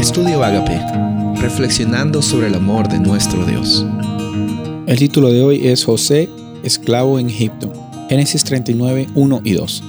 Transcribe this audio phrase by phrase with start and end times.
[0.00, 0.80] Estudio Agape,
[1.42, 3.84] reflexionando sobre el amor de nuestro Dios.
[4.86, 6.30] El título de hoy es José,
[6.62, 7.70] esclavo en Egipto.
[8.08, 9.82] Génesis 39, 1 y 2.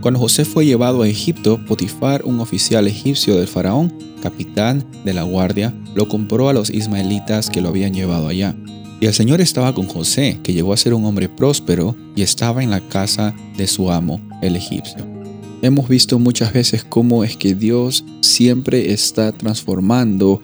[0.00, 3.92] Cuando José fue llevado a Egipto, Potifar, un oficial egipcio del faraón,
[4.22, 8.56] capitán de la guardia, lo compró a los ismaelitas que lo habían llevado allá.
[9.00, 12.62] Y el Señor estaba con José, que llegó a ser un hombre próspero y estaba
[12.62, 15.17] en la casa de su amo, el egipcio.
[15.60, 20.40] Hemos visto muchas veces cómo es que Dios siempre está transformando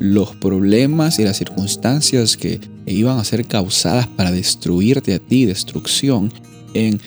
[0.00, 6.32] los problemas y las circunstancias que iban a ser causadas para destruirte a ti, destrucción,
[6.74, 7.00] en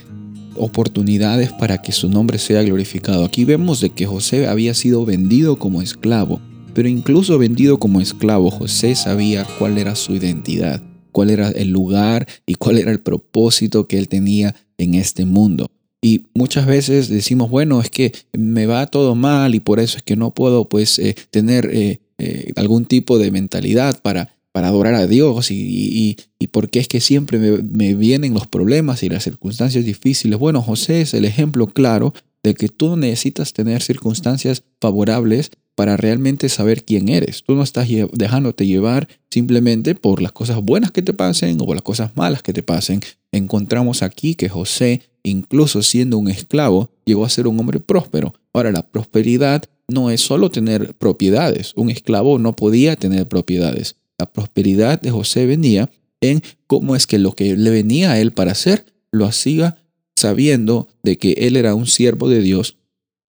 [0.56, 3.26] oportunidades para que su nombre sea glorificado.
[3.26, 6.40] Aquí vemos de que José había sido vendido como esclavo,
[6.74, 12.26] pero incluso vendido como esclavo, José sabía cuál era su identidad, cuál era el lugar
[12.46, 15.70] y cuál era el propósito que él tenía en este mundo.
[16.02, 20.04] Y muchas veces decimos, bueno, es que me va todo mal y por eso es
[20.04, 24.96] que no puedo pues eh, tener eh, eh, algún tipo de mentalidad para, para adorar
[24.96, 29.04] a Dios y, y, y por qué es que siempre me, me vienen los problemas
[29.04, 30.40] y las circunstancias difíciles.
[30.40, 32.14] Bueno, José es el ejemplo claro
[32.44, 37.42] de que tú necesitas tener circunstancias favorables para realmente saber quién eres.
[37.42, 41.74] Tú no estás dejándote llevar simplemente por las cosas buenas que te pasen o por
[41.74, 43.00] las cosas malas que te pasen.
[43.32, 48.34] Encontramos aquí que José, incluso siendo un esclavo, llegó a ser un hombre próspero.
[48.52, 51.72] Ahora, la prosperidad no es solo tener propiedades.
[51.78, 53.96] Un esclavo no podía tener propiedades.
[54.18, 58.34] La prosperidad de José venía en cómo es que lo que le venía a él
[58.34, 59.78] para hacer, lo hacía
[60.18, 62.76] sabiendo de que él era un siervo de Dios,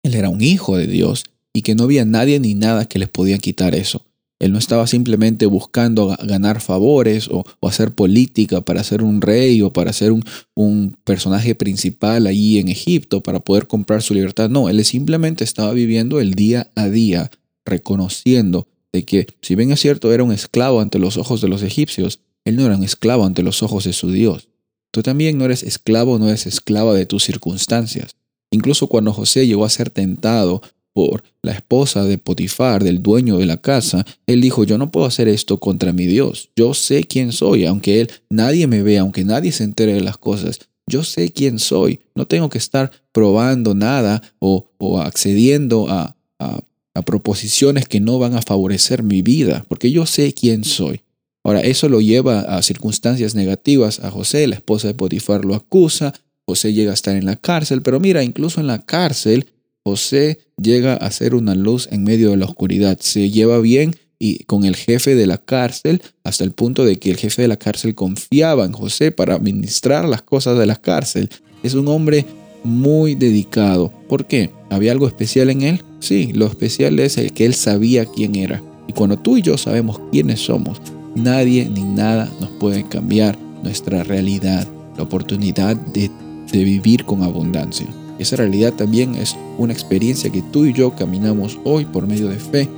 [0.03, 1.23] él era un hijo de Dios
[1.55, 4.05] y que no había nadie ni nada que les podía quitar eso.
[4.39, 9.71] Él no estaba simplemente buscando ganar favores o, hacer política para ser un rey o
[9.71, 10.21] para ser un,
[10.53, 14.49] un, personaje principal allí en Egipto para poder comprar su libertad.
[14.49, 17.31] No, él simplemente estaba viviendo el día a día,
[17.65, 21.63] reconociendo de que, si bien es cierto, era un esclavo ante los ojos de los
[21.63, 24.49] egipcios, él no era un esclavo ante los ojos de su Dios.
[24.91, 28.17] Tú también no eres esclavo, no eres esclava de tus circunstancias.
[28.51, 30.61] Incluso cuando José llegó a ser tentado
[30.95, 35.05] por la esposa de Potifar, del dueño de la casa, él dijo, yo no puedo
[35.05, 36.51] hacer esto contra mi Dios.
[36.55, 40.17] Yo sé quién soy, aunque él nadie me vea, aunque nadie se entere de las
[40.17, 40.61] cosas.
[40.87, 41.99] Yo sé quién soy.
[42.15, 44.69] No tengo que estar probando nada o,
[45.01, 50.63] accediendo a, a proposiciones que no van a favorecer mi vida, porque yo sé quién
[50.63, 51.01] soy.
[51.43, 54.47] Ahora, eso lo lleva a circunstancias negativas a José.
[54.47, 56.13] La esposa de Potifar lo acusa.
[56.47, 59.47] José llega a estar en la cárcel, pero mira, incluso en la cárcel,
[59.87, 62.97] José llega a ser una luz en medio de la oscuridad.
[62.99, 67.11] Se lleva bien y con el jefe de la cárcel hasta el punto de que
[67.11, 71.29] el jefe de la cárcel confiaba en José para administrar las cosas de la cárcel.
[71.61, 72.25] Es un hombre
[72.63, 73.93] muy dedicado.
[74.09, 74.49] ¿Por qué?
[74.71, 75.83] ¿Había algo especial en él?
[75.99, 78.63] Sí, lo especial es el que él sabía quién era.
[78.87, 80.81] Y cuando tú y yo sabemos quiénes somos,
[81.13, 86.09] nadie ni nada nos puede cambiar nuestra realidad, la oportunidad de,
[86.51, 87.85] de vivir con abundancia.
[88.17, 92.37] Esa realidad también es una experiencia que tú y yo caminamos hoy por medio de
[92.37, 92.69] fe,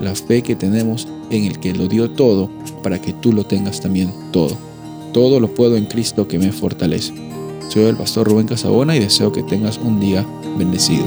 [0.00, 2.50] la fe que tenemos en el que lo dio todo
[2.82, 4.56] para que tú lo tengas también todo.
[5.12, 7.12] Todo lo puedo en Cristo que me fortalece.
[7.68, 10.26] Soy el pastor Rubén Casabona y deseo que tengas un día
[10.58, 11.04] bendecido.